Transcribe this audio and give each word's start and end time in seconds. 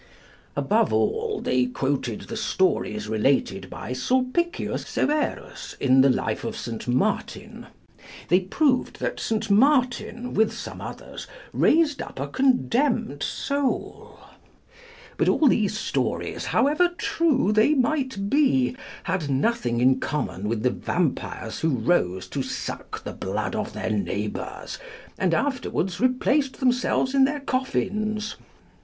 Above 0.55 0.91
all, 0.91 1.39
they 1.41 1.67
quoted 1.67 2.21
the 2.21 2.35
stories 2.35 3.07
related 3.07 3.69
by 3.69 3.93
Sulpicius 3.93 4.81
Severus, 4.87 5.77
in 5.79 6.01
the 6.01 6.09
life 6.09 6.43
of 6.43 6.57
St. 6.57 6.87
Martin. 6.87 7.67
They 8.27 8.39
proved 8.39 8.99
that 8.99 9.19
St. 9.19 9.51
Martin, 9.51 10.33
with 10.33 10.53
some 10.53 10.81
others, 10.81 11.27
raised 11.53 12.01
up 12.01 12.19
a 12.19 12.25
condemned 12.27 13.21
soul. 13.21 14.17
But 15.17 15.29
all 15.29 15.47
these 15.47 15.77
stories, 15.77 16.45
however 16.45 16.87
true 16.97 17.51
they 17.51 17.75
might 17.75 18.27
be, 18.27 18.75
had 19.03 19.29
nothing 19.29 19.79
in 19.79 19.99
common 19.99 20.49
with 20.49 20.63
the 20.63 20.71
vampires 20.71 21.59
who 21.59 21.69
rose 21.69 22.27
to 22.29 22.41
suck 22.41 23.03
the 23.03 23.13
blood 23.13 23.53
of 23.55 23.73
their 23.73 23.91
neighbors, 23.91 24.79
and 25.19 25.35
afterwards 25.35 25.99
replaced 25.99 26.59
themselves 26.59 27.13
in 27.13 27.25
their 27.25 27.41
coffins. 27.41 28.35